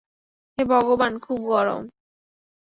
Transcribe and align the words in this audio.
হে 0.57 0.63
ভগবান, 0.65 1.13
খুব 1.19 1.39
গরম। 1.47 1.83